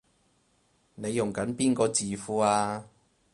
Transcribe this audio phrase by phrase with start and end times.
[0.95, 2.85] 你用緊邊個字庫啊？